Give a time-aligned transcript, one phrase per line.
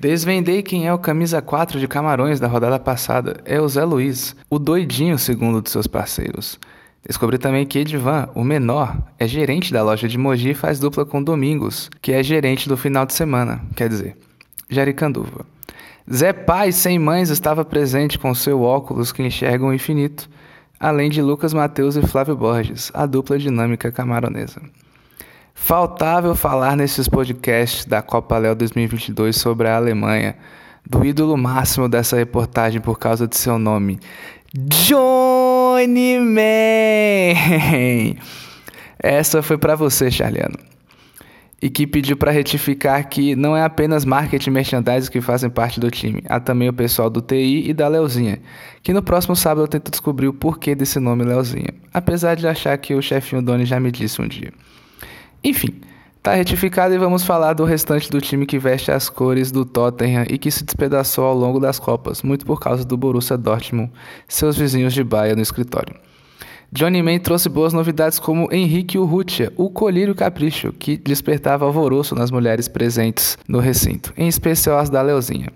[0.00, 3.40] Desvendei quem é o camisa 4 de Camarões da rodada passada.
[3.44, 6.56] É o Zé Luiz, o doidinho segundo dos seus parceiros.
[7.04, 11.04] Descobri também que Edvan, o menor, é gerente da loja de Mogi e faz dupla
[11.04, 14.16] com Domingos, que é gerente do final de semana, quer dizer,
[14.70, 15.44] Jaricanduva.
[16.12, 20.30] Zé Pai, sem mães, estava presente com seu óculos que enxerga o infinito,
[20.78, 24.62] além de Lucas Mateus e Flávio Borges, a dupla dinâmica camaronesa.
[25.60, 30.34] Faltável falar nesses podcasts da Copa Léo 2022 sobre a Alemanha,
[30.88, 34.00] do ídolo máximo dessa reportagem por causa de seu nome,
[34.54, 37.34] Johnny Man.
[38.98, 40.56] Essa foi para você, Charliano.
[41.60, 45.78] E que pediu para retificar que não é apenas marketing e merchandising que fazem parte
[45.78, 48.40] do time, há também o pessoal do TI e da Leozinha,
[48.82, 52.78] que no próximo sábado eu tento descobrir o porquê desse nome Leozinha, apesar de achar
[52.78, 54.50] que o chefinho Doni já me disse um dia.
[55.42, 55.80] Enfim,
[56.22, 60.26] tá retificado e vamos falar do restante do time que veste as cores do Tottenham
[60.28, 63.92] e que se despedaçou ao longo das Copas, muito por causa do Borussia Dortmund,
[64.26, 65.94] seus vizinhos de baia no escritório.
[66.70, 72.30] Johnny Man trouxe boas novidades como Henrique Urrutia, o colírio capricho, que despertava alvoroço nas
[72.30, 75.48] mulheres presentes no recinto, em especial as da Leozinha.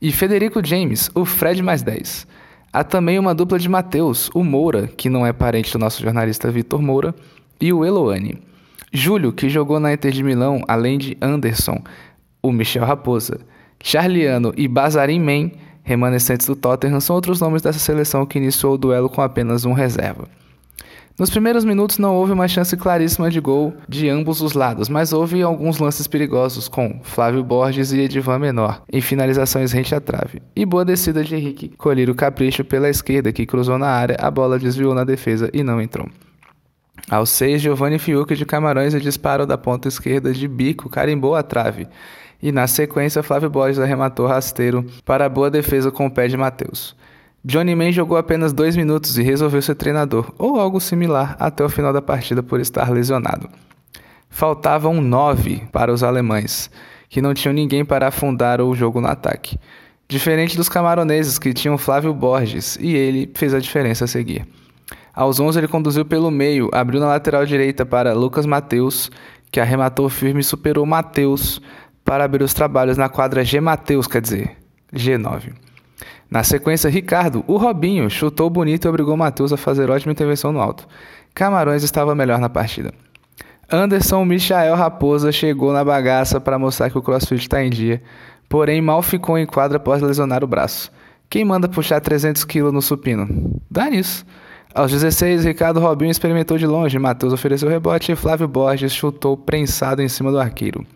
[0.00, 2.26] E Federico James, o Fred mais 10.
[2.72, 6.50] Há também uma dupla de Mateus, o Moura, que não é parente do nosso jornalista
[6.50, 7.14] Vitor Moura,
[7.60, 8.38] e o Eloane.
[8.92, 11.82] Júlio, que jogou na Inter de Milão, além de Anderson,
[12.42, 13.40] o Michel Raposa,
[13.82, 15.50] Charliano e Bazarin Man,
[15.82, 19.72] remanescentes do Tottenham, são outros nomes dessa seleção que iniciou o duelo com apenas um
[19.72, 20.26] reserva.
[21.18, 25.12] Nos primeiros minutos não houve uma chance claríssima de gol de ambos os lados, mas
[25.12, 30.40] houve alguns lances perigosos com Flávio Borges e Edivan Menor em finalizações rente à trave.
[30.54, 34.30] E boa descida de Henrique colher o capricho pela esquerda que cruzou na área, a
[34.30, 36.08] bola desviou na defesa e não entrou.
[37.10, 41.42] Aos seis, Giovanni Fiucchi de Camarões e disparo da ponta esquerda de bico carimbou a
[41.42, 41.88] trave.
[42.42, 46.36] E na sequência, Flávio Borges arrematou rasteiro para a boa defesa com o pé de
[46.36, 46.94] Matheus.
[47.42, 51.68] Johnny Man jogou apenas dois minutos e resolveu ser treinador, ou algo similar, até o
[51.68, 53.48] final da partida por estar lesionado.
[54.28, 56.70] Faltavam nove para os alemães,
[57.08, 59.58] que não tinham ninguém para afundar o jogo no ataque.
[60.06, 64.46] Diferente dos camaroneses, que tinham Flávio Borges, e ele fez a diferença a seguir.
[65.18, 69.10] Aos 11 ele conduziu pelo meio, abriu na lateral direita para Lucas Mateus,
[69.50, 71.60] que arrematou firme e superou Mateus
[72.04, 74.56] para abrir os trabalhos na quadra G Mateus, quer dizer,
[74.94, 75.54] G9.
[76.30, 80.60] Na sequência, Ricardo, o Robinho, chutou bonito e obrigou Mateus a fazer ótima intervenção no
[80.60, 80.86] alto.
[81.34, 82.94] Camarões estava melhor na partida.
[83.68, 88.00] Anderson Michael Raposa chegou na bagaça para mostrar que o crossfit está em dia,
[88.48, 90.92] porém mal ficou em quadra após lesionar o braço.
[91.28, 93.60] Quem manda puxar 300 kg no supino?
[93.68, 94.24] Dá nisso.
[94.78, 100.00] Aos 16, Ricardo Robinho experimentou de longe, Matheus ofereceu rebote e Flávio Borges chutou prensado
[100.00, 100.86] em cima do arqueiro.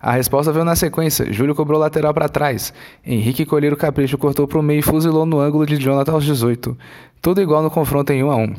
[0.00, 1.32] A resposta veio na sequência.
[1.32, 2.74] Júlio cobrou lateral para trás.
[3.06, 6.76] Henrique Colheiro Capricho cortou para o meio e fuzilou no ângulo de Jonathan aos 18.
[7.22, 8.54] Tudo igual no confronto em 1 a 1.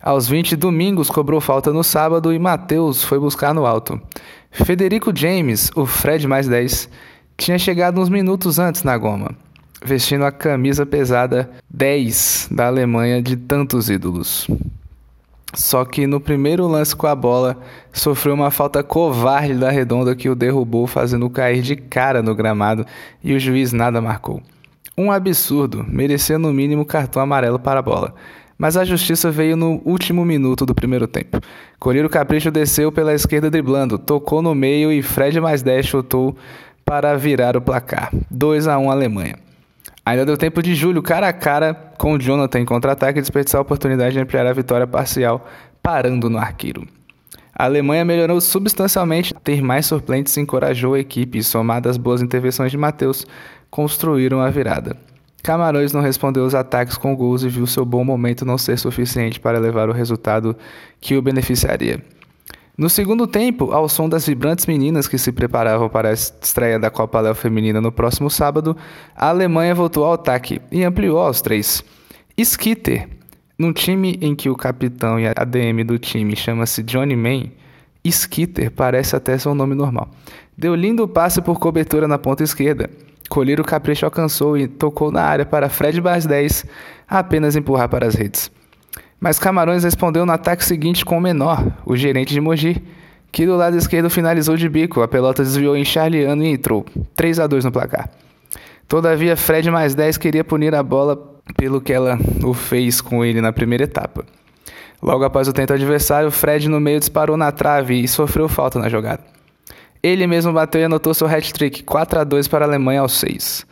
[0.00, 4.00] Aos 20, Domingos cobrou falta no sábado e Matheus foi buscar no alto.
[4.52, 6.88] Federico James, o Fred mais 10,
[7.36, 9.34] tinha chegado uns minutos antes na goma
[9.84, 14.46] vestindo a camisa pesada 10 da Alemanha de tantos ídolos.
[15.52, 17.58] Só que no primeiro lance com a bola,
[17.92, 22.86] sofreu uma falta covarde da redonda que o derrubou, fazendo cair de cara no gramado
[23.22, 24.40] e o juiz nada marcou.
[24.96, 28.14] Um absurdo, merecia no mínimo cartão amarelo para a bola.
[28.56, 31.40] Mas a justiça veio no último minuto do primeiro tempo.
[31.78, 36.36] Colheiro Capricho desceu pela esquerda driblando, tocou no meio e Fred mais 10 chutou
[36.84, 38.12] para virar o placar.
[38.30, 39.49] 2 a 1 Alemanha.
[40.10, 43.62] Ainda deu tempo de Júlio, cara a cara, com o Jonathan em contra-ataque, desperdiçar a
[43.62, 45.46] oportunidade de ampliar a vitória parcial,
[45.80, 46.84] parando no arqueiro.
[47.56, 52.72] A Alemanha melhorou substancialmente, ter mais suplentes encorajou a equipe e, somadas às boas intervenções
[52.72, 53.24] de Matheus,
[53.70, 54.96] construíram a virada.
[55.44, 59.38] Camarões não respondeu aos ataques com gols e viu seu bom momento não ser suficiente
[59.38, 60.56] para levar o resultado
[61.00, 62.02] que o beneficiaria.
[62.80, 66.88] No segundo tempo, ao som das vibrantes meninas que se preparavam para a estreia da
[66.90, 68.74] Copa Léo Feminina no próximo sábado,
[69.14, 71.84] a Alemanha voltou ao ataque e ampliou aos três.
[72.38, 73.06] Skitter,
[73.58, 77.50] num time em que o capitão e a ADM do time chama-se Johnny Man,
[78.02, 80.08] Skitter parece até ser um nome normal.
[80.56, 82.88] Deu lindo passe por cobertura na ponta esquerda.
[83.28, 86.64] Colher o capricho alcançou e tocou na área para Fred Bas 10
[87.06, 88.50] apenas empurrar para as redes.
[89.20, 92.82] Mas Camarões respondeu no ataque seguinte com o menor, o gerente de Mogi,
[93.30, 96.86] que do lado esquerdo finalizou de bico, a pelota desviou em Charliano e entrou.
[97.14, 98.08] 3 a 2 no placar.
[98.88, 101.16] Todavia, Fred mais 10 queria punir a bola
[101.56, 104.24] pelo que ela o fez com ele na primeira etapa.
[105.02, 108.88] Logo após o tento adversário, Fred no meio disparou na trave e sofreu falta na
[108.88, 109.22] jogada.
[110.02, 113.66] Ele mesmo bateu e anotou seu hat-trick, 4 a 2 para a Alemanha aos 6.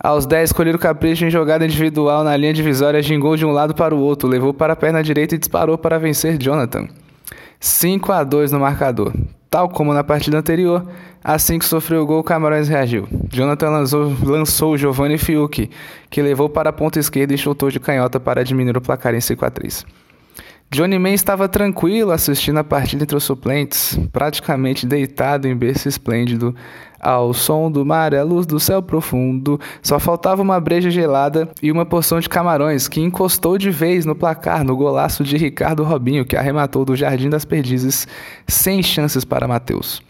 [0.00, 3.94] Aos 10, o capricho em jogada individual na linha divisória, gingou de um lado para
[3.94, 6.88] o outro, levou para a perna direita e disparou para vencer Jonathan.
[7.58, 9.12] 5 a 2 no marcador.
[9.50, 10.86] Tal como na partida anterior,
[11.24, 13.08] assim que sofreu o gol, Camarões reagiu.
[13.32, 15.68] Jonathan lançou, lançou Giovanni Fiuk,
[16.10, 19.20] que levou para a ponta esquerda e chutou de canhota para diminuir o placar em
[19.20, 19.84] 5 a 3.
[20.70, 26.54] Johnny Man estava tranquilo assistindo a partida entre os suplentes, praticamente deitado em berço esplêndido,
[27.00, 29.58] ao som do mar a luz do céu profundo.
[29.82, 34.14] Só faltava uma breja gelada e uma porção de camarões, que encostou de vez no
[34.14, 38.06] placar no golaço de Ricardo Robinho, que arrematou do Jardim das Perdizes,
[38.46, 40.02] sem chances para Matheus.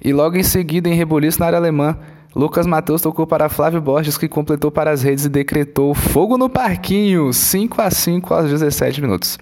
[0.00, 1.98] E logo em seguida, em rebuliço na área alemã,
[2.32, 6.48] Lucas Matheus tocou para Flávio Borges, que completou para as redes e decretou fogo no
[6.48, 9.36] parquinho, 5 a 5 aos 17 minutos.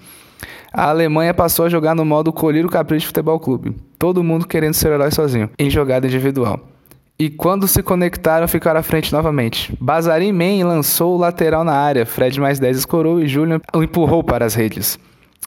[0.77, 3.77] A Alemanha passou a jogar no modo colher o capricho futebol clube.
[3.97, 6.59] Todo mundo querendo ser herói sozinho, em jogada individual.
[7.17, 9.73] E quando se conectaram, ficaram à frente novamente.
[9.81, 14.25] Bazarin Man lançou o lateral na área, Fred mais 10 escorou e Julian o empurrou
[14.25, 14.99] para as redes.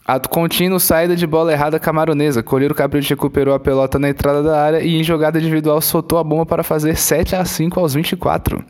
[0.08, 2.42] Ato contínuo, saída de bola errada camaronesa.
[2.42, 6.24] Colheiro Capricho recuperou a pelota na entrada da área e em jogada individual soltou a
[6.24, 8.64] bomba para fazer 7 a 5 aos 24.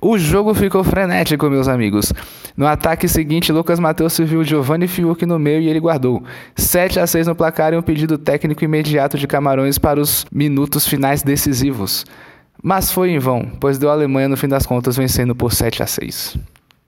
[0.00, 2.14] O jogo ficou frenético, meus amigos.
[2.56, 6.24] No ataque seguinte, Lucas Matheus viu Giovanni Fiuk no meio e ele guardou.
[6.56, 10.86] 7 a 6 no placar e um pedido técnico imediato de Camarões para os minutos
[10.86, 12.06] finais decisivos.
[12.62, 15.82] Mas foi em vão, pois deu a Alemanha no fim das contas vencendo por 7
[15.82, 16.38] a 6.